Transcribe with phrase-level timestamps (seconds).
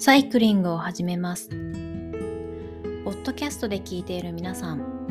[0.00, 1.48] サイクリングを始めます。
[1.48, 5.08] ポッドキャストで聞いている皆さん、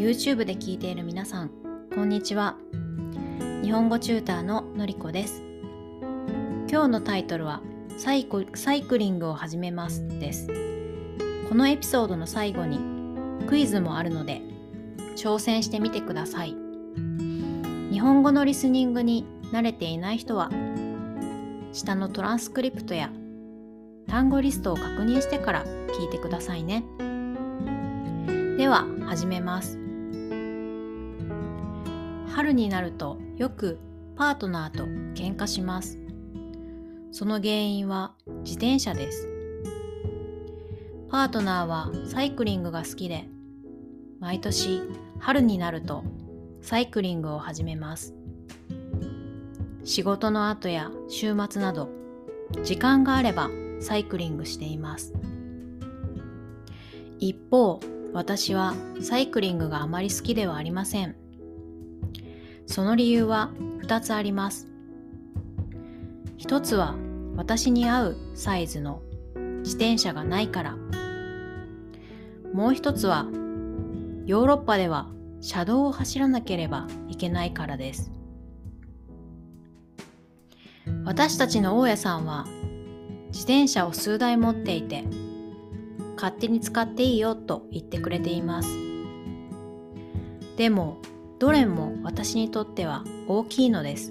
[0.00, 1.50] YouTube で聞いている皆さん、
[1.94, 2.56] こんにちは。
[3.62, 5.44] 日本語チューターののりこです。
[6.68, 7.62] 今日のタイトルは
[7.98, 10.48] サイサイクリングを始めますです。
[11.48, 12.80] このエピソードの最後に
[13.46, 14.42] クイズもあるので
[15.14, 16.56] 挑戦してみてください。
[17.92, 20.50] 日本語のリスニングに慣れていない人は
[21.72, 23.12] 下のトランスクリプトや
[24.10, 26.82] 単語リストを確認してから聞いてくださいね。
[28.58, 29.78] では始めます。
[32.28, 33.78] 春になるとよく
[34.16, 34.84] パートナーと
[35.14, 35.96] 喧嘩します。
[37.12, 39.28] その原因は自転車です。
[41.08, 43.28] パートナーはサイクリングが好きで、
[44.18, 44.82] 毎年
[45.20, 46.02] 春になると
[46.62, 48.12] サイクリングを始めます。
[49.84, 51.88] 仕事の後や週末など
[52.64, 53.48] 時間があれば
[53.80, 55.14] サイクリングしています。
[57.18, 57.80] 一方
[58.12, 61.16] 私はサイクリングがあまり好きではありません。
[62.66, 63.50] その理由は
[63.82, 64.68] 2つあります。
[66.38, 66.96] 1つは
[67.36, 69.02] 私に合うサイズの
[69.62, 70.76] 自転車がないから。
[72.52, 73.26] もう一つは
[74.26, 75.08] ヨーロッパでは
[75.40, 78.10] 車道を走らなければいけないからです。
[81.04, 82.46] 私たちの大家さんは
[83.32, 85.04] 自転車を数台持っていて
[86.16, 88.68] 勝手に使っていいよと言ってくれています。
[90.56, 90.98] でも
[91.38, 94.10] どれも私にとっては大きいのです。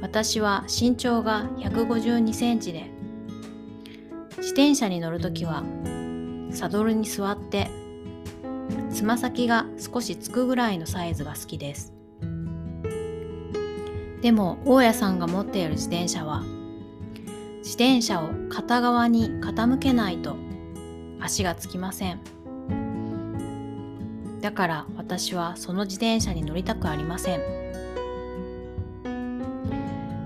[0.00, 2.90] 私は身長が152センチで
[4.36, 5.64] 自転車に乗るときは
[6.52, 7.70] サドルに座って
[8.92, 11.93] つま先が少しつくぐらいのサイズが好きです。
[14.24, 16.42] でも大家さんが持っている自転車は
[17.58, 20.38] 自転車を片側に傾けないと
[21.20, 22.20] 足がつきません。
[24.40, 27.40] だから私はその自転車に乗りたくありません。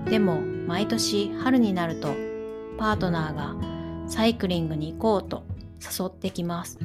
[0.05, 2.15] でも毎年春になると
[2.77, 3.53] パートナーが
[4.07, 5.43] サイクリングに行こうと
[5.81, 6.79] 誘ってきます。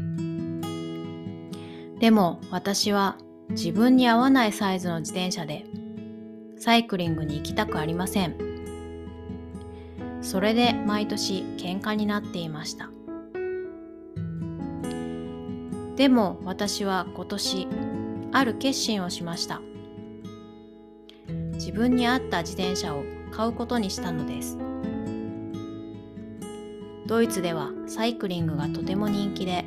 [2.00, 3.18] でも私は
[3.50, 5.64] 自分に合わないサイズの自転車で
[6.64, 8.36] サイクリングに行きたくありません。
[10.22, 12.88] それで毎年喧嘩になっていました。
[15.96, 17.68] でも私は今年
[18.32, 19.60] ある決心をしました。
[21.52, 24.56] 自分に合った自転車を買うことにしたのです。
[27.06, 29.66] ドイツではサイクリングがとても人気で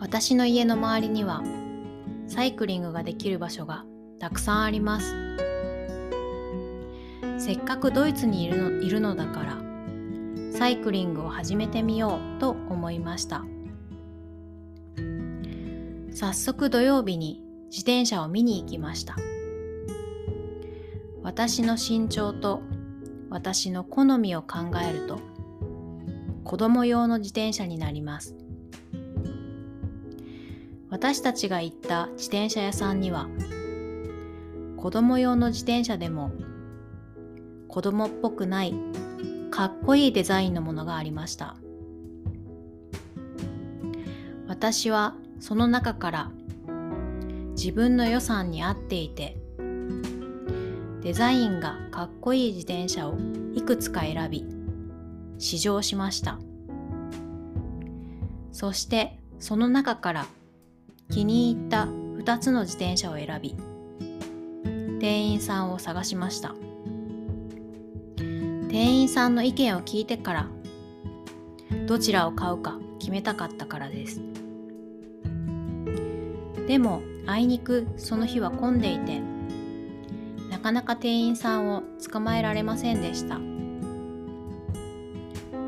[0.00, 1.42] 私の家の周りには
[2.28, 3.84] サイクリングができる場所が
[4.18, 5.23] たくさんあります
[7.38, 9.58] せっかくドイツにいるのいるのだから
[10.52, 13.44] サイクリングを始めてみようと思いました。
[16.12, 19.16] 早速土曜日に自転車を見に行きました。
[21.24, 22.62] 私の身長と
[23.30, 24.58] 私の好みを考
[24.88, 25.18] えると
[26.44, 28.36] 子供用の自転車になります。
[30.88, 33.26] 私たちが行った自転車屋さんには
[34.76, 36.30] 子供用の自転車でも
[37.74, 38.74] 子供っぽくない
[39.50, 41.56] かっこいいデザインのものがありました。
[44.46, 46.30] 私はその中から
[47.56, 49.36] 自分の予算に合っていて
[51.02, 53.18] デザインがかっこいい自転車を
[53.54, 54.46] いくつか選び
[55.38, 56.38] 試乗しました。
[58.52, 60.26] そしてその中から
[61.10, 63.56] 気に入った2つの自転車を選び
[65.00, 66.54] 店員さんを探しました。
[68.74, 70.48] 店員さんの意見を聞いてから
[71.86, 74.20] どちらを買うか決めたかったからです。
[76.66, 79.20] でもあいにくその日は混んでいて
[80.50, 83.38] なかなか店員さんを捕まえられませんでした。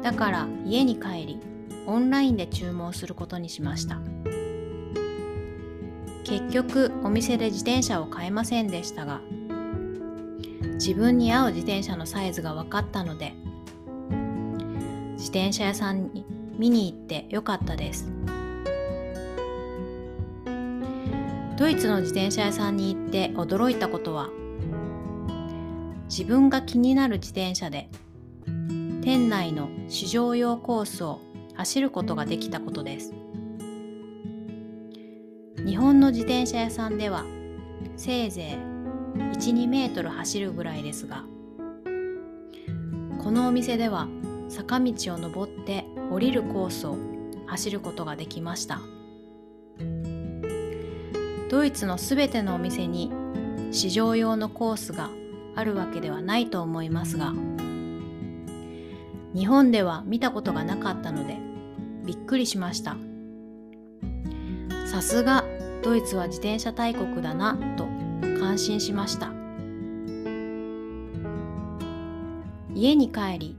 [0.03, 1.41] だから家に帰り
[1.87, 4.01] オンラインで注文することにしました。
[6.25, 9.21] 結局お店で自転車を買えませんでしたが
[10.77, 13.35] 自分に合う自転車のサイズが分かったので
[15.13, 16.25] 自転車屋さんに
[16.59, 18.11] 見に行ってよかったです。
[21.57, 24.29] ドイツの自転車屋さんに行って驚いたことは
[26.05, 27.89] 自分が気になる自転車で
[29.03, 31.21] 店内の試乗用コースを
[31.55, 33.15] 走ることができたことです。
[35.65, 37.25] 日本の自転車屋さんでは
[37.97, 38.76] せいぜい
[39.17, 41.25] 12メートル走るぐらいですが
[43.23, 44.09] このお店では
[44.49, 46.97] 坂道を登って降りるコースを
[47.47, 48.81] 走ることができました。
[51.49, 53.13] ドイツのすべてのお店に
[53.71, 55.11] 試乗用のコースが
[55.55, 57.33] あるわけではないと思いますが
[59.35, 61.39] 日本では見たことがなかったので
[62.05, 62.97] びっくりしました。
[64.87, 65.45] さすが
[65.83, 67.86] ドイツは自転車大国だなと
[68.47, 69.33] 感心しました。
[72.73, 73.57] 家に帰り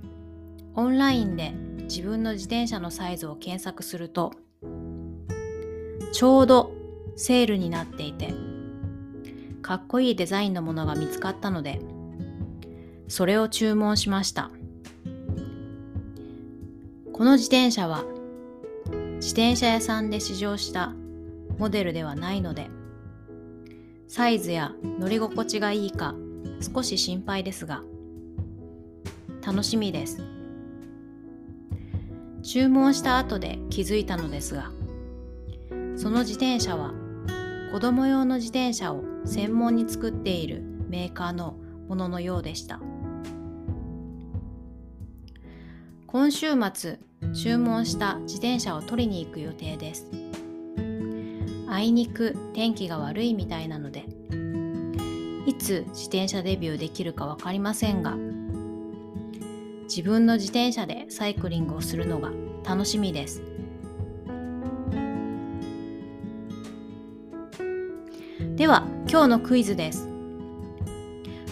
[0.76, 1.52] オンラインで
[1.90, 4.32] 自分の自転車のサイズを検索すると
[6.14, 6.72] ちょうど
[7.18, 8.34] セールになっていて
[9.62, 11.82] かっこいいデザインのものが見つかったので
[13.10, 14.52] それを注文しました。
[17.12, 18.06] この自転車は
[19.16, 20.94] 自転車屋さんで試乗した
[21.58, 22.70] モデルではないので
[24.08, 26.16] サイズや乗り心地がいいか
[26.74, 27.84] 少し心配ですが
[29.46, 30.22] 楽しみです。
[32.44, 34.72] 注文した後で気づいたのですが
[35.98, 36.94] その自転車は
[37.74, 41.58] 子供用の自転車を専門に作っているメーカーの
[41.90, 42.80] もののようでした。
[46.08, 47.00] 今週末
[47.34, 50.10] 注文した自転車を取りに行く予定です。
[51.78, 54.06] あいにく天気が悪いみたいなので。
[55.46, 58.18] いつ自転車デビューできるか分かりませんが。
[59.84, 62.32] 自分の自転車でサイクリングをするのが
[62.68, 63.44] 楽しみです。
[68.56, 70.10] では今日のクイズです。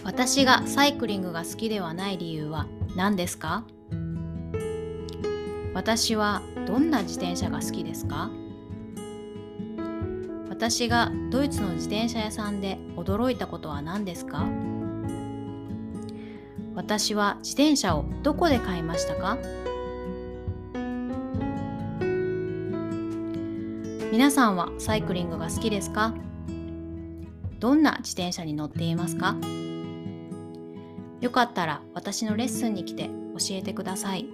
[0.03, 3.63] 私がサイクリングが好きではない理由は何ですか？
[5.75, 8.31] 私はどんな自転車が好きですか？
[10.65, 14.47] 私がドイツの自転車屋さんで驚いたことは何ですか？
[16.73, 19.37] 私は自転車をどこで買いましたか？
[24.11, 26.15] 皆さんはサイクリングが好きですか？
[27.59, 29.35] どんな自転車に乗っていますか？
[31.21, 33.11] よかったら私のレッスンに来て教
[33.51, 34.27] えてください。